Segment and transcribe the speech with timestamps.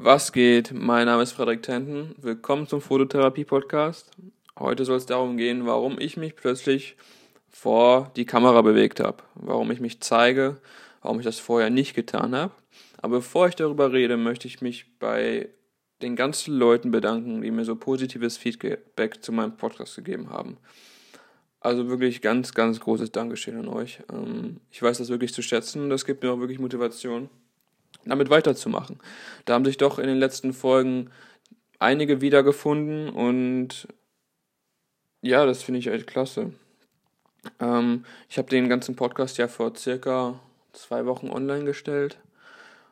[0.00, 0.72] Was geht?
[0.72, 2.14] Mein Name ist Frederik Tenten.
[2.18, 4.12] Willkommen zum Fototherapie-Podcast.
[4.56, 6.96] Heute soll es darum gehen, warum ich mich plötzlich
[7.50, 9.24] vor die Kamera bewegt habe.
[9.34, 10.58] Warum ich mich zeige,
[11.02, 12.52] warum ich das vorher nicht getan habe.
[13.02, 15.48] Aber bevor ich darüber rede, möchte ich mich bei
[16.00, 20.58] den ganzen Leuten bedanken, die mir so positives Feedback zu meinem Podcast gegeben haben.
[21.58, 23.98] Also wirklich ganz, ganz großes Dankeschön an euch.
[24.12, 25.90] Ähm, ich weiß das wirklich zu schätzen.
[25.90, 27.28] Das gibt mir auch wirklich Motivation
[28.10, 28.98] damit weiterzumachen.
[29.44, 31.10] Da haben sich doch in den letzten Folgen
[31.78, 33.88] einige wiedergefunden und
[35.20, 36.52] ja, das finde ich echt klasse.
[37.60, 40.38] Ähm, ich habe den ganzen Podcast ja vor circa
[40.72, 42.18] zwei Wochen online gestellt.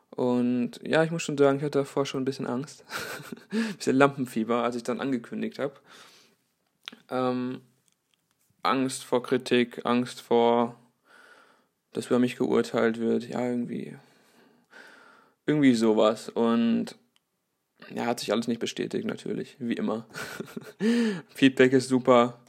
[0.09, 2.83] Und ja, ich muss schon sagen, ich hatte davor schon ein bisschen Angst.
[3.51, 5.75] ein bisschen Lampenfieber, als ich dann angekündigt habe.
[7.09, 7.61] Ähm,
[8.63, 10.75] Angst vor Kritik, Angst vor,
[11.93, 13.27] dass über mich geurteilt wird.
[13.27, 13.95] Ja, irgendwie
[15.47, 16.29] irgendwie sowas.
[16.29, 16.95] Und
[17.93, 20.05] ja, hat sich alles nicht bestätigt, natürlich, wie immer.
[21.29, 22.39] Feedback ist super.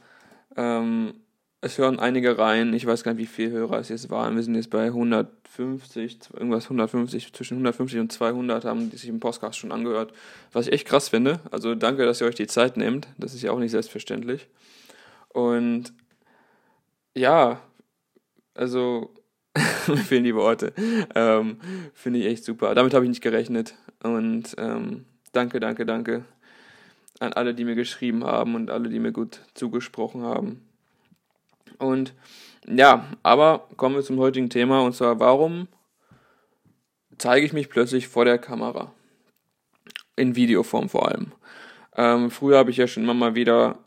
[0.55, 1.13] Ähm,
[1.61, 2.73] es hören einige rein.
[2.73, 4.35] Ich weiß gar nicht, wie viele Hörer es jetzt waren.
[4.35, 9.19] Wir sind jetzt bei 150, irgendwas 150, zwischen 150 und 200 haben die sich im
[9.19, 10.13] Podcast schon angehört.
[10.51, 11.39] Was ich echt krass finde.
[11.51, 13.07] Also danke, dass ihr euch die Zeit nehmt.
[13.17, 14.47] Das ist ja auch nicht selbstverständlich.
[15.29, 15.93] Und
[17.13, 17.61] ja,
[18.53, 19.13] also
[19.87, 20.73] mir fehlen die Worte.
[21.15, 21.57] Ähm,
[21.93, 22.75] Finde ich echt super.
[22.75, 23.75] Damit habe ich nicht gerechnet.
[24.03, 26.25] Und ähm, danke, danke, danke
[27.19, 30.65] an alle, die mir geschrieben haben und alle, die mir gut zugesprochen haben.
[31.77, 32.13] Und
[32.67, 35.67] ja, aber kommen wir zum heutigen Thema und zwar, warum
[37.17, 38.93] zeige ich mich plötzlich vor der Kamera?
[40.15, 41.31] In Videoform vor allem.
[41.95, 43.79] Ähm, früher habe ich ja schon immer mal wieder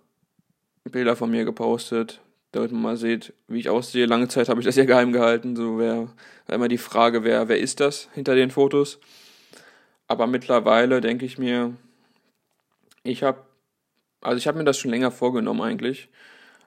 [0.84, 2.20] Bilder von mir gepostet,
[2.52, 4.06] damit man mal sieht, wie ich aussehe.
[4.06, 5.56] Lange Zeit habe ich das ja geheim gehalten.
[5.56, 6.08] So wäre
[6.48, 9.00] immer die Frage, wer, wer ist das hinter den Fotos?
[10.06, 11.74] Aber mittlerweile denke ich mir,
[13.02, 13.40] ich habe,
[14.20, 16.10] also ich habe mir das schon länger vorgenommen eigentlich.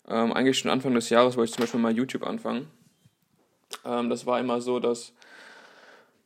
[0.08, 2.68] Ähm, eigentlich schon Anfang des Jahres wollte ich zum Beispiel mal YouTube anfangen.
[3.86, 5.14] Ähm, das war immer so, dass,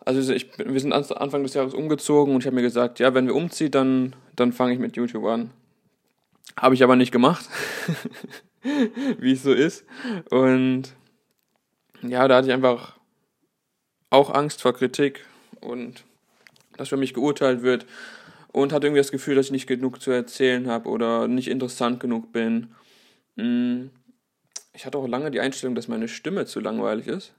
[0.05, 3.27] also ich, wir sind Anfang des Jahres umgezogen und ich habe mir gesagt, ja, wenn
[3.27, 5.51] wir umziehen, dann, dann fange ich mit YouTube an.
[6.57, 7.45] Habe ich aber nicht gemacht.
[9.19, 9.85] wie es so ist.
[10.29, 10.93] Und
[12.01, 12.97] ja, da hatte ich einfach
[14.09, 15.25] auch Angst vor Kritik
[15.61, 16.03] und
[16.77, 17.85] dass für mich geurteilt wird
[18.51, 21.99] und hatte irgendwie das Gefühl, dass ich nicht genug zu erzählen habe oder nicht interessant
[21.99, 22.69] genug bin.
[23.35, 23.87] Mm,
[24.73, 27.33] ich hatte auch lange die Einstellung, dass meine Stimme zu langweilig ist.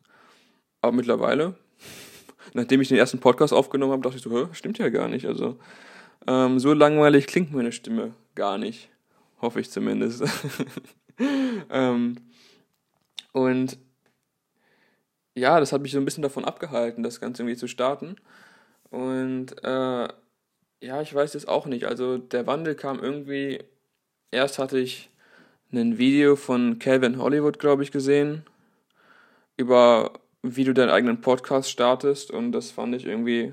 [0.82, 1.54] Aber mittlerweile,
[2.54, 5.26] nachdem ich den ersten Podcast aufgenommen habe, dachte ich so, stimmt ja gar nicht.
[5.26, 5.58] Also
[6.26, 8.90] ähm, so langweilig klingt meine Stimme gar nicht.
[9.40, 10.22] Hoffe ich zumindest.
[11.70, 12.16] ähm,
[13.32, 13.78] und
[15.34, 18.16] ja, das hat mich so ein bisschen davon abgehalten, das Ganze irgendwie zu starten.
[18.90, 20.08] Und äh,
[20.82, 21.84] ja, ich weiß es auch nicht.
[21.84, 23.62] Also der Wandel kam irgendwie.
[24.30, 25.10] Erst hatte ich
[25.72, 28.44] ein Video von Calvin Hollywood, glaube ich, gesehen,
[29.56, 32.30] über wie du deinen eigenen Podcast startest.
[32.30, 33.52] Und das fand ich irgendwie.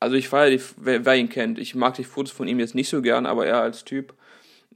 [0.00, 1.58] Also ich feiere die, wer, wer ihn kennt.
[1.58, 4.14] Ich mag die Fotos von ihm jetzt nicht so gern, aber er als Typ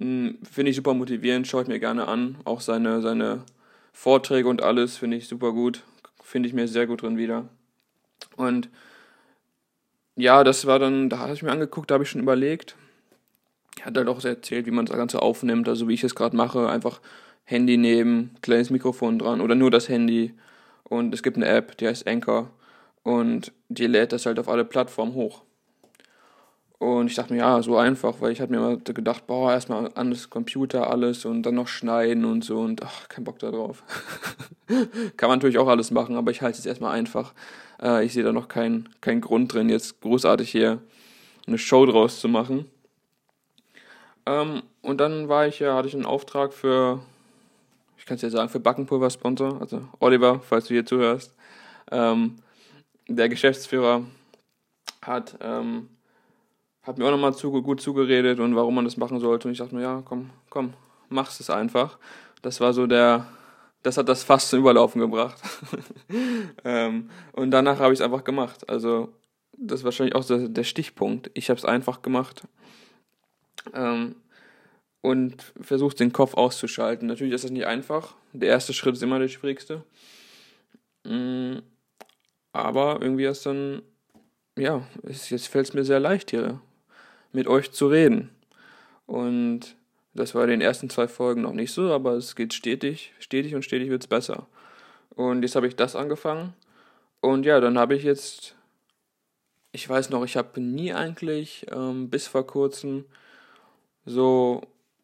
[0.00, 2.38] finde ich super motivierend, schaue ich mir gerne an.
[2.44, 3.44] Auch seine, seine
[3.92, 5.82] Vorträge und alles finde ich super gut.
[6.22, 7.48] Finde ich mir sehr gut drin wieder.
[8.36, 8.70] Und
[10.16, 12.76] ja, das war dann, da habe ich mir angeguckt, da habe ich schon überlegt.
[13.78, 16.36] Er hat halt auch erzählt, wie man das Ganze aufnimmt, also wie ich es gerade
[16.36, 16.68] mache.
[16.68, 17.00] Einfach
[17.44, 20.34] Handy nehmen, kleines Mikrofon dran oder nur das Handy.
[20.84, 22.50] Und es gibt eine App, die heißt Anchor.
[23.02, 25.42] Und die lädt das halt auf alle Plattformen hoch.
[26.80, 29.90] Und ich dachte mir, ja, so einfach, weil ich hatte mir immer gedacht, boah, erstmal
[29.96, 33.50] an das Computer alles und dann noch schneiden und so und ach, kein Bock da
[33.50, 33.82] drauf.
[35.18, 37.34] Kann man natürlich auch alles machen, aber ich halte es erstmal einfach.
[37.82, 40.78] Äh, ich sehe da noch keinen kein Grund drin, jetzt großartig hier
[41.46, 42.64] eine Show draus zu machen.
[44.24, 47.00] Ähm, und dann war ich ja, hatte ich einen Auftrag für,
[47.98, 51.34] ich kann es ja sagen, für Backenpulver-Sponsor, also Oliver, falls du hier zuhörst.
[51.90, 52.36] Ähm,
[53.06, 54.04] der Geschäftsführer
[55.02, 55.90] hat ähm,
[56.82, 59.48] hat mir auch nochmal zu, gut zugeredet und warum man das machen sollte.
[59.48, 60.72] Und ich dachte mir, ja, komm, komm,
[61.08, 61.98] machst es einfach.
[62.42, 63.26] Das war so der,
[63.82, 65.40] das hat das fast zum Überlaufen gebracht.
[66.64, 68.68] ähm, und danach habe ich es einfach gemacht.
[68.68, 69.12] Also,
[69.52, 71.30] das ist wahrscheinlich auch der, der Stichpunkt.
[71.34, 72.42] Ich habe es einfach gemacht.
[73.74, 74.16] Ähm,
[75.02, 77.08] und versucht den Kopf auszuschalten.
[77.08, 78.14] Natürlich ist das nicht einfach.
[78.32, 79.82] Der erste Schritt ist immer der schwierigste.
[81.04, 81.58] Mm,
[82.52, 83.82] aber irgendwie ist dann,
[84.58, 86.60] ja, jetzt fällt es mir sehr leicht hier
[87.32, 88.30] mit euch zu reden.
[89.06, 89.76] Und
[90.14, 93.54] das war in den ersten zwei Folgen noch nicht so, aber es geht stetig, stetig
[93.54, 94.46] und stetig wird es besser.
[95.10, 96.54] Und jetzt habe ich das angefangen.
[97.20, 98.54] Und ja, dann habe ich jetzt
[99.72, 103.04] ich weiß noch, ich habe nie eigentlich ähm, bis vor kurzem
[104.04, 104.62] so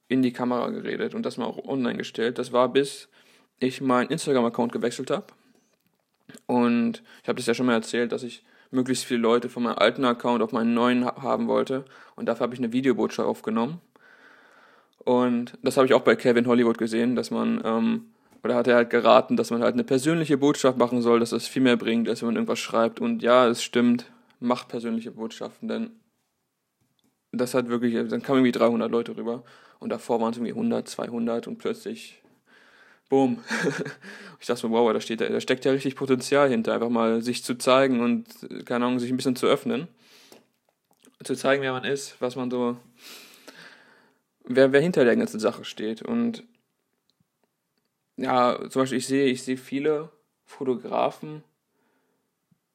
[0.09, 2.39] in die Kamera geredet und das mal auch online gestellt.
[2.39, 3.09] Das war bis
[3.59, 5.27] ich meinen Instagram-Account gewechselt habe.
[6.47, 9.79] Und ich habe das ja schon mal erzählt, dass ich möglichst viele Leute von meinem
[9.79, 11.85] alten Account auf meinen neuen haben wollte.
[12.15, 13.81] Und dafür habe ich eine Videobotschaft aufgenommen.
[14.99, 18.07] Und das habe ich auch bei Kevin Hollywood gesehen, dass man, ähm,
[18.43, 21.47] oder hat er halt geraten, dass man halt eine persönliche Botschaft machen soll, dass das
[21.47, 23.01] viel mehr bringt, als wenn man irgendwas schreibt.
[23.01, 24.11] Und ja, es stimmt,
[24.41, 25.91] macht persönliche Botschaften, denn
[27.33, 29.45] das hat wirklich, dann kamen irgendwie 300 Leute rüber
[29.79, 32.23] und davor waren es irgendwie 100, 200 und plötzlich,
[33.09, 33.43] boom.
[34.41, 37.45] ich dachte mir, wow, da, steht, da steckt ja richtig Potenzial hinter, einfach mal sich
[37.45, 38.27] zu zeigen und,
[38.65, 39.89] keine Ahnung, sich ein bisschen zu öffnen.
[41.23, 42.77] Zu zeigen, wer man ist, was man so,
[44.45, 46.03] wer, wer hinter der ganzen Sache steht.
[46.03, 46.45] Und
[48.17, 50.11] ja, zum Beispiel, ich sehe, ich sehe viele
[50.45, 51.43] Fotografen,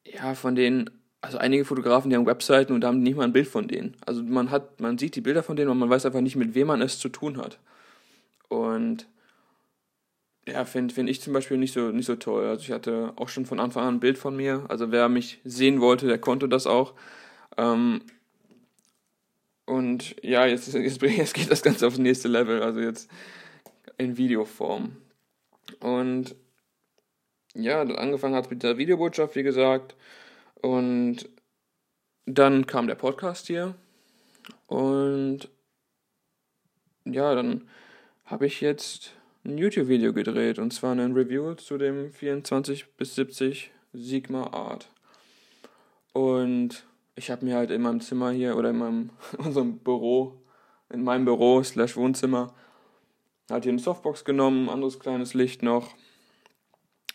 [0.04, 0.90] ja, von denen
[1.22, 3.96] also einige Fotografen, die haben Webseiten und haben nicht mal ein Bild von denen.
[4.06, 6.56] Also man hat, man sieht die Bilder von denen und man weiß einfach nicht, mit
[6.56, 7.60] wem man es zu tun hat.
[8.50, 9.08] Und
[10.48, 12.46] ja, finde find ich zum Beispiel nicht so, nicht so toll.
[12.46, 14.66] Also ich hatte auch schon von Anfang an ein Bild von mir.
[14.70, 16.94] Also wer mich sehen wollte, der konnte das auch.
[17.58, 18.02] Ähm,
[19.66, 23.10] und ja, jetzt, jetzt, jetzt geht das Ganze aufs nächste Level, also jetzt
[23.98, 24.98] in Videoform.
[25.80, 26.36] Und
[27.54, 29.96] ja, angefangen hat mit der Videobotschaft, wie gesagt.
[30.62, 31.30] Und
[32.26, 33.76] dann kam der Podcast hier
[34.68, 35.50] und
[37.06, 37.68] ja, dann
[38.26, 43.72] habe ich jetzt ein YouTube-Video gedreht und zwar ein Review zu dem 24 bis 70
[43.94, 44.90] Sigma Art.
[46.14, 46.86] Und
[47.16, 50.42] ich habe mir halt in meinem Zimmer hier oder in meinem in unserem Büro,
[50.90, 52.54] in meinem Büro slash Wohnzimmer,
[53.50, 55.96] halt hier eine Softbox genommen, anderes kleines Licht noch,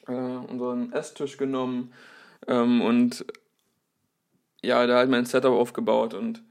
[0.06, 1.92] äh, unseren Esstisch genommen,
[2.46, 3.24] ähm, und
[4.62, 6.42] ja, da halt mein Setup aufgebaut und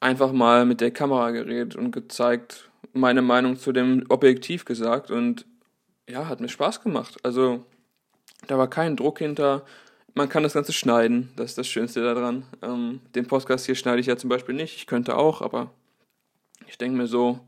[0.00, 5.46] einfach mal mit der Kamera geredet und gezeigt, meine Meinung zu dem Objektiv gesagt und
[6.08, 7.16] ja, hat mir Spaß gemacht.
[7.22, 7.64] Also
[8.46, 9.64] da war kein Druck hinter.
[10.14, 12.44] Man kann das Ganze schneiden, das ist das Schönste daran.
[12.62, 15.70] Ähm, den Podcast hier schneide ich ja zum Beispiel nicht, ich könnte auch, aber
[16.66, 17.40] ich denke mir so,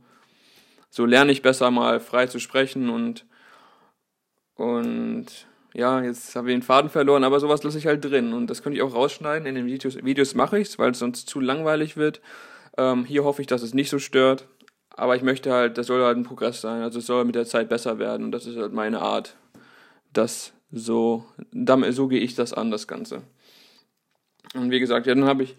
[0.90, 3.26] so lerne ich besser mal frei zu sprechen und,
[4.54, 5.26] und
[5.74, 8.62] ja, jetzt habe ich den Faden verloren, aber sowas lasse ich halt drin und das
[8.62, 9.46] könnte ich auch rausschneiden.
[9.46, 12.20] In den Videos, Videos mache ich es, weil es sonst zu langweilig wird.
[12.78, 14.48] Ähm, hier hoffe ich, dass es nicht so stört,
[14.90, 17.46] aber ich möchte halt, das soll halt ein Progress sein, also es soll mit der
[17.46, 19.36] Zeit besser werden und das ist halt meine Art.
[20.12, 23.22] Das so, damit, so gehe ich das an, das Ganze.
[24.54, 25.56] Und wie gesagt, ja, dann habe ich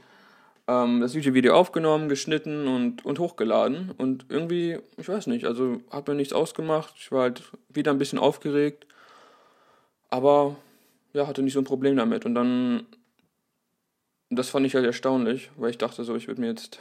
[0.67, 6.07] ähm, das YouTube-Video aufgenommen, geschnitten und, und hochgeladen und irgendwie, ich weiß nicht, also hat
[6.07, 6.93] mir nichts ausgemacht.
[6.97, 8.87] Ich war halt wieder ein bisschen aufgeregt
[10.09, 10.55] aber
[11.13, 12.25] ja, hatte nicht so ein Problem damit.
[12.25, 12.85] Und dann,
[14.29, 16.79] das fand ich halt erstaunlich, weil ich dachte so, ich würde mir jetzt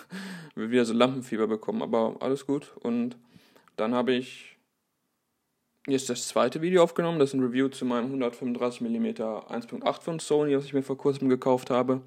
[0.54, 1.82] wieder so Lampenfieber bekommen.
[1.82, 2.72] Aber alles gut.
[2.80, 3.16] Und
[3.76, 4.58] dann habe ich
[5.86, 7.18] jetzt das zweite Video aufgenommen.
[7.18, 11.28] Das ist ein Review zu meinem 135mm 1.8 von Sony, was ich mir vor kurzem
[11.28, 12.02] gekauft habe.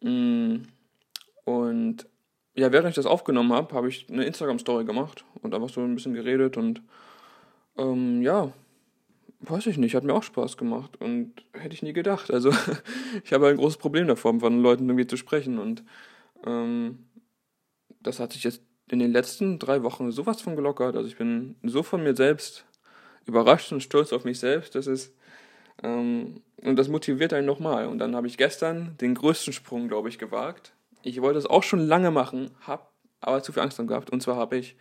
[0.00, 0.62] Mm,
[1.44, 2.06] und
[2.54, 5.94] ja, während ich das aufgenommen habe, habe ich eine Instagram-Story gemacht und einfach so ein
[5.94, 6.82] bisschen geredet und
[7.76, 8.52] ähm, ja,
[9.48, 12.30] weiß ich nicht, hat mir auch Spaß gemacht und hätte ich nie gedacht.
[12.30, 12.50] Also
[13.24, 15.84] ich habe ein großes Problem davor, von Leuten irgendwie zu sprechen und
[16.46, 17.06] ähm,
[18.00, 20.96] das hat sich jetzt in den letzten drei Wochen sowas von gelockert.
[20.96, 22.66] Also ich bin so von mir selbst
[23.26, 24.74] überrascht und stolz auf mich selbst.
[24.74, 25.14] Das ist
[25.82, 27.86] ähm, und das motiviert einen nochmal.
[27.86, 30.72] Und dann habe ich gestern den größten Sprung, glaube ich, gewagt.
[31.02, 32.86] Ich wollte es auch schon lange machen, habe
[33.20, 34.10] aber zu viel Angst gehabt.
[34.10, 34.76] Und zwar habe ich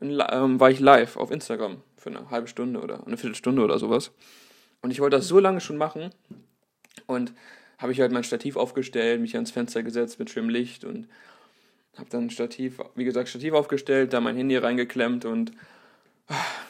[0.00, 4.12] ähm, war ich live auf Instagram für eine halbe Stunde oder eine Viertelstunde oder sowas.
[4.82, 6.10] Und ich wollte das so lange schon machen
[7.06, 7.32] und
[7.78, 11.08] habe ich halt mein Stativ aufgestellt, mich ans Fenster gesetzt mit schönem Licht und
[11.96, 15.52] habe dann Stativ, wie gesagt, Stativ aufgestellt, da mein Handy reingeklemmt und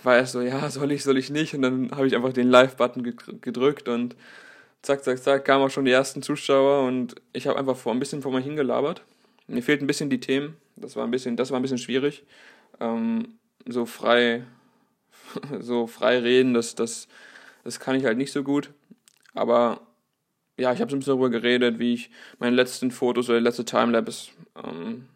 [0.02, 1.54] war erst so, ja, soll ich, soll ich nicht?
[1.54, 4.14] Und dann habe ich einfach den Live-Button gedrückt und
[4.82, 7.98] zack, zack, zack, kamen auch schon die ersten Zuschauer und ich habe einfach vor ein
[7.98, 9.02] bisschen vor mir hingelabert.
[9.48, 12.24] Mir fehlt ein bisschen die Themen, das war ein bisschen, das war ein bisschen schwierig
[12.80, 14.44] ähm, so frei,
[15.60, 17.08] so frei reden, das, das,
[17.64, 18.70] das kann ich halt nicht so gut.
[19.34, 19.80] Aber
[20.58, 23.64] ja, ich habe so ein bisschen darüber geredet, wie ich meine letzten Fotos oder letzte
[23.64, 24.30] Timelapse,
[24.64, 25.06] ähm,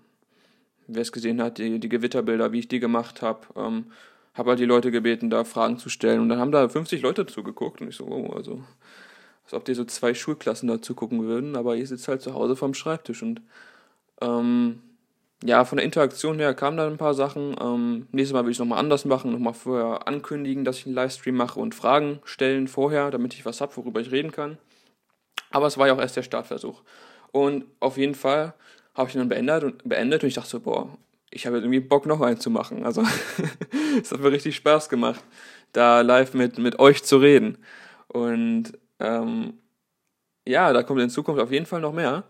[0.86, 3.86] wer es gesehen hat, die, die Gewitterbilder, wie ich die gemacht habe, ähm,
[4.34, 6.20] habe halt die Leute gebeten, da Fragen zu stellen.
[6.20, 8.62] Und dann haben da 50 Leute zugeguckt und ich so, oh, also,
[9.44, 12.56] als ob die so zwei Schulklassen da zugucken würden, aber ich sitze halt zu Hause
[12.56, 13.40] vorm Schreibtisch und
[14.20, 14.80] ähm,
[15.42, 17.56] ja, von der Interaktion her kamen da ein paar Sachen.
[17.60, 20.94] Ähm, nächstes Mal will ich es nochmal anders machen, nochmal vorher ankündigen, dass ich einen
[20.94, 24.58] Livestream mache und Fragen stellen vorher, damit ich was habe, worüber ich reden kann.
[25.50, 26.82] Aber es war ja auch erst der Startversuch.
[27.32, 28.54] Und auf jeden Fall
[28.94, 30.98] habe ich ihn dann beendet und, beendet und ich dachte so, boah,
[31.30, 32.84] ich habe irgendwie Bock noch einen zu machen.
[32.84, 33.02] Also
[34.02, 35.22] es hat mir richtig Spaß gemacht,
[35.72, 37.58] da live mit, mit euch zu reden.
[38.08, 39.54] Und ähm,
[40.46, 42.24] ja, da kommt in Zukunft auf jeden Fall noch mehr.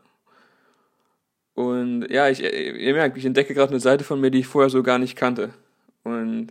[1.69, 4.71] Und ja, ich, ihr merkt, ich entdecke gerade eine Seite von mir, die ich vorher
[4.71, 5.51] so gar nicht kannte.
[6.05, 6.49] Und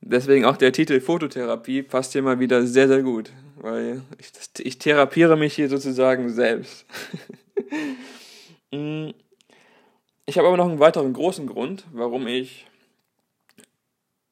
[0.00, 4.32] deswegen auch der Titel Fototherapie passt hier mal wieder sehr, sehr gut, weil ich,
[4.64, 6.86] ich therapiere mich hier sozusagen selbst.
[8.72, 9.10] Mm.
[10.26, 12.66] ich habe aber noch einen weiteren großen Grund, warum ich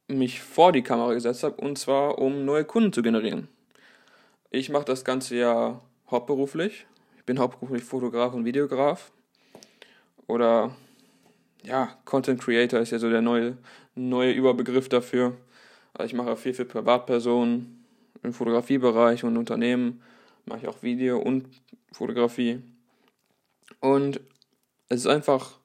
[0.08, 3.46] mich vor die Kamera gesetzt habe, und zwar um neue Kunden zu generieren.
[4.50, 6.86] Ich mache das Ganze ja hauptberuflich.
[7.16, 9.12] Ich bin hauptberuflich Fotograf und Videograf.
[10.26, 10.74] Oder
[11.62, 13.56] ja, Content Creator ist ja so der neue,
[13.94, 15.36] neue Überbegriff dafür.
[15.92, 17.84] Also ich mache viel für Privatpersonen
[18.22, 20.02] im Fotografiebereich und Unternehmen.
[20.46, 21.46] Mache ich auch Video und
[21.92, 22.62] Fotografie.
[23.80, 24.20] Und
[24.88, 25.58] es ist einfach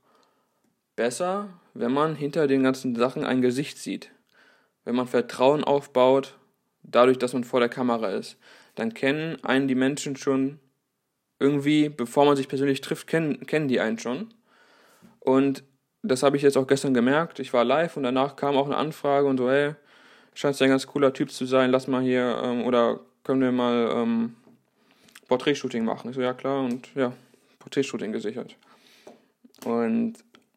[0.95, 4.11] besser, wenn man hinter den ganzen Sachen ein Gesicht sieht.
[4.85, 6.37] Wenn man Vertrauen aufbaut,
[6.83, 8.37] dadurch, dass man vor der Kamera ist.
[8.75, 10.59] Dann kennen einen die Menschen schon
[11.39, 14.33] irgendwie, bevor man sich persönlich trifft, kennen, kennen die einen schon.
[15.19, 15.63] Und
[16.01, 17.39] das habe ich jetzt auch gestern gemerkt.
[17.39, 19.75] Ich war live und danach kam auch eine Anfrage und so, hey,
[20.33, 23.51] scheint ja ein ganz cooler Typ zu sein, lass mal hier, ähm, oder können wir
[23.51, 24.35] mal ähm,
[25.27, 26.09] Porträtshooting machen?
[26.09, 27.13] Ich so, ja klar, und ja,
[27.59, 28.55] Porträtshooting gesichert.
[29.65, 30.13] Und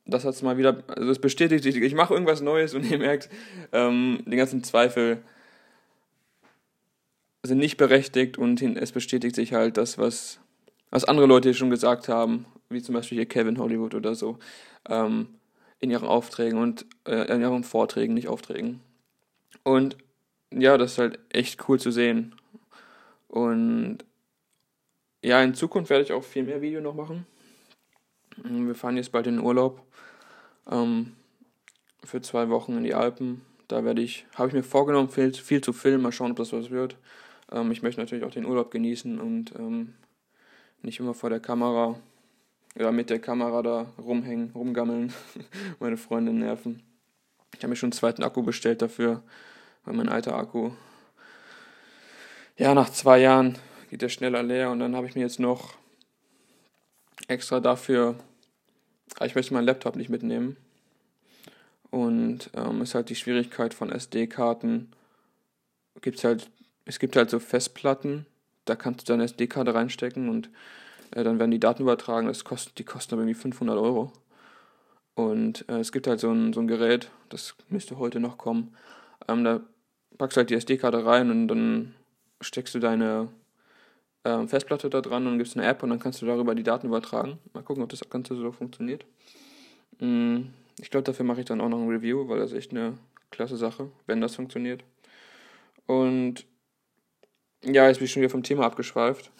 [0.06, 2.98] das hat es mal wieder, also es bestätigt sich, ich mache irgendwas Neues und ihr
[2.98, 3.28] merkt,
[3.72, 5.22] ähm, die ganzen Zweifel
[7.42, 10.38] sind nicht berechtigt und es bestätigt sich halt das, was,
[10.90, 14.38] was andere Leute schon gesagt haben, wie zum Beispiel hier Kevin Hollywood oder so,
[14.88, 15.28] ähm,
[15.80, 18.80] in ihren Aufträgen und äh, in ihren Vorträgen, nicht Aufträgen.
[19.64, 19.96] Und
[20.50, 22.34] ja, das ist halt echt cool zu sehen.
[23.28, 23.98] Und
[25.22, 27.26] ja, in Zukunft werde ich auch viel mehr Video noch machen.
[28.36, 29.80] Wir fahren jetzt bald in den Urlaub
[30.70, 31.12] ähm,
[32.02, 33.42] für zwei Wochen in die Alpen.
[33.68, 36.52] Da werde ich, habe ich mir vorgenommen, viel, viel zu filmen, mal schauen, ob das
[36.52, 36.96] was wird.
[37.50, 39.94] Ähm, ich möchte natürlich auch den Urlaub genießen und ähm,
[40.82, 41.98] nicht immer vor der Kamera
[42.78, 45.12] ja, mit der Kamera da rumhängen, rumgammeln,
[45.80, 46.82] meine Freunde nerven.
[47.54, 49.22] Ich habe mir schon einen zweiten Akku bestellt dafür,
[49.84, 50.72] weil mein alter Akku,
[52.56, 53.58] ja, nach zwei Jahren
[53.90, 55.74] geht der schneller leer und dann habe ich mir jetzt noch
[57.28, 58.16] extra dafür,
[59.18, 60.56] ah, ich möchte meinen Laptop nicht mitnehmen.
[61.90, 64.90] Und ähm, ist halt die Schwierigkeit von SD-Karten.
[66.00, 66.50] Gibt's halt,
[66.86, 68.24] es gibt halt so Festplatten,
[68.64, 70.48] da kannst du deine SD-Karte reinstecken und
[71.12, 72.26] äh, dann werden die Daten übertragen.
[72.26, 74.12] Das kostet, die kosten aber irgendwie 500 Euro.
[75.14, 78.74] Und äh, es gibt halt so ein, so ein Gerät, das müsste heute noch kommen.
[79.28, 79.60] Ähm, da
[80.18, 81.94] packst du halt die SD-Karte rein und dann
[82.40, 83.28] steckst du deine
[84.24, 86.86] ähm, Festplatte da dran und gibst eine App und dann kannst du darüber die Daten
[86.86, 87.38] übertragen.
[87.52, 89.04] Mal gucken, ob das Ganze so funktioniert.
[89.98, 90.42] Mm,
[90.80, 92.98] ich glaube, dafür mache ich dann auch noch ein Review, weil das ist echt eine
[93.30, 94.82] klasse Sache, wenn das funktioniert.
[95.86, 96.46] Und
[97.64, 99.30] ja, jetzt bin ich schon wieder vom Thema abgeschweift.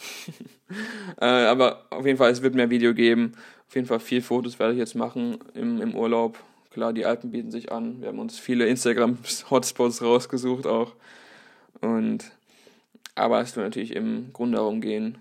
[1.21, 3.33] äh, aber auf jeden Fall, es wird mehr Video geben.
[3.69, 6.39] Auf jeden Fall viel Fotos werde ich jetzt machen im, im Urlaub.
[6.71, 8.01] Klar, die Alpen bieten sich an.
[8.01, 10.93] Wir haben uns viele Instagram-Hotspots rausgesucht auch.
[11.81, 12.31] Und
[13.15, 15.19] aber es wird natürlich im Grunde darum gehen.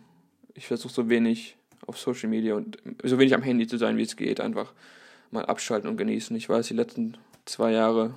[0.54, 4.04] Ich versuche so wenig auf Social Media und so wenig am Handy zu sein, wie
[4.04, 4.40] es geht.
[4.40, 4.72] Einfach
[5.32, 6.36] mal abschalten und genießen.
[6.36, 8.14] Ich weiß, die letzten zwei Jahre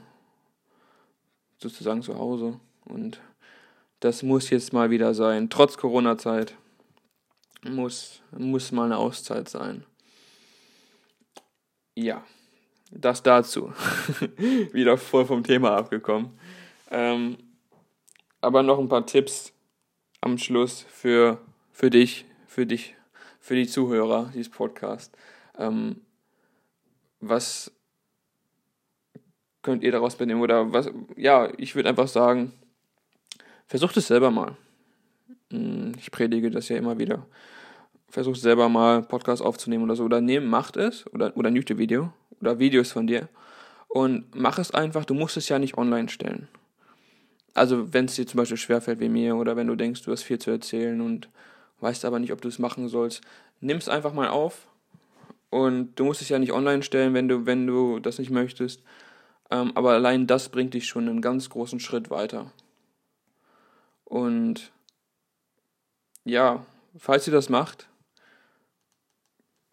[1.59, 3.21] sozusagen zu Hause und
[4.05, 5.49] das muss jetzt mal wieder sein.
[5.49, 6.55] Trotz Corona-Zeit
[7.63, 9.87] muss, muss mal eine Auszeit sein.
[11.95, 12.23] Ja,
[12.91, 13.73] das dazu.
[14.73, 16.39] wieder voll vom Thema abgekommen.
[16.91, 17.39] Ähm,
[18.43, 19.55] aber noch ein paar Tipps
[20.21, 21.39] am Schluss für,
[21.73, 22.95] für dich, für dich,
[23.41, 25.17] für die Zuhörer dieses Podcasts.
[25.57, 26.03] Ähm,
[27.21, 27.73] was
[29.63, 30.43] könnt ihr daraus mitnehmen?
[30.43, 32.53] Oder was, ja, ich würde einfach sagen,
[33.75, 34.57] Versucht es selber mal.
[35.51, 37.27] Hm, ich predige das ja immer wieder.
[38.09, 40.05] Versucht selber mal Podcast aufzunehmen oder so.
[40.05, 41.13] Oder nehm, macht es.
[41.13, 42.13] Oder, oder ein YouTube-Video.
[42.41, 43.29] Oder Videos von dir.
[43.89, 45.05] Und mach es einfach.
[45.05, 46.47] Du musst es ja nicht online stellen.
[47.55, 49.35] Also, wenn es dir zum Beispiel schwerfällt wie mir.
[49.35, 51.29] Oder wenn du denkst, du hast viel zu erzählen und
[51.81, 53.23] weißt aber nicht, ob du es machen sollst.
[53.61, 54.69] Nimm es einfach mal auf.
[55.51, 58.85] Und du musst es ja nicht online stellen, wenn du, wenn du das nicht möchtest.
[59.51, 62.53] Ähm, aber allein das bringt dich schon einen ganz großen Schritt weiter.
[64.05, 64.73] Und
[66.25, 66.65] ja,
[66.97, 67.89] falls ihr das macht,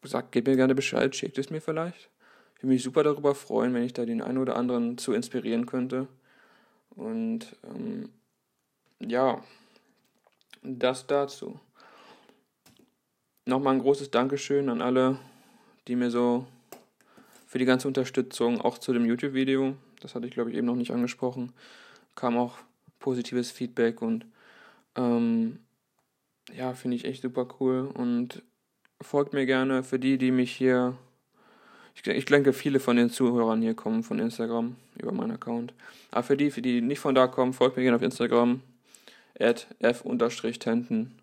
[0.04, 2.10] sagt, gebt mir gerne Bescheid, schickt es mir vielleicht.
[2.56, 5.66] Ich würde mich super darüber freuen, wenn ich da den einen oder anderen zu inspirieren
[5.66, 6.08] könnte.
[6.96, 8.10] Und ähm,
[9.00, 9.44] ja,
[10.62, 11.60] das dazu.
[13.46, 15.18] nochmal ein großes Dankeschön an alle,
[15.88, 16.46] die mir so
[17.48, 20.76] für die ganze Unterstützung, auch zu dem YouTube-Video, das hatte ich glaube ich eben noch
[20.76, 21.52] nicht angesprochen,
[22.16, 22.60] kam auch
[23.02, 24.26] positives Feedback und
[24.96, 25.60] ähm,
[26.56, 28.42] ja, finde ich echt super cool und
[29.02, 30.96] folgt mir gerne für die, die mich hier,
[31.96, 35.74] ich, ich denke, viele von den Zuhörern hier kommen von Instagram über meinen Account.
[36.12, 38.62] Aber für die, für die nicht von da kommen, folgt mir gerne auf Instagram,
[39.40, 41.18] at f-tenten.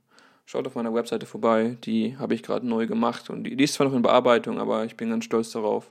[0.46, 3.74] Schaut auf meiner Webseite vorbei, die habe ich gerade neu gemacht und die, die, ist
[3.74, 5.90] zwar noch in Bearbeitung, aber ich bin ganz stolz darauf,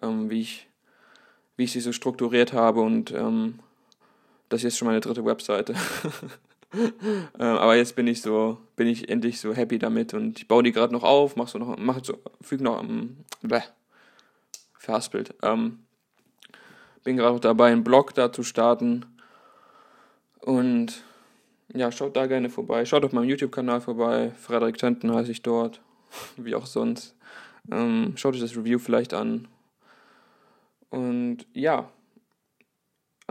[0.00, 0.68] ähm, wie, ich,
[1.56, 3.58] wie ich sie so strukturiert habe und ähm,
[4.52, 5.74] das ist jetzt schon meine dritte Webseite.
[6.74, 10.62] ähm, aber jetzt bin ich so, bin ich endlich so happy damit und ich baue
[10.62, 13.62] die gerade noch auf, mach so noch, mach so, füge noch, ähm, bäh,
[14.78, 15.34] verhaspelt.
[15.42, 15.78] Ähm,
[17.02, 19.06] bin gerade dabei, einen Blog da zu starten
[20.40, 21.02] und
[21.74, 22.84] ja, schaut da gerne vorbei.
[22.84, 24.32] Schaut auf meinem YouTube-Kanal vorbei.
[24.38, 25.80] Frederik Tenten heiße ich dort.
[26.36, 27.16] Wie auch sonst.
[27.70, 29.48] Ähm, schaut euch das Review vielleicht an.
[30.90, 31.88] Und ja,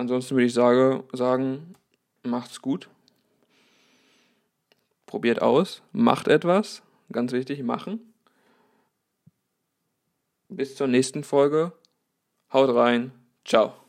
[0.02, 1.76] ansonsten würde ich sage, sagen,
[2.24, 2.90] macht's gut.
[5.06, 5.82] Probiert aus.
[5.92, 6.82] Macht etwas.
[7.12, 8.14] Ganz wichtig, machen.
[10.50, 11.72] Bis zur nächsten Folge.
[12.52, 13.12] Haut rein.
[13.46, 13.81] Ciao.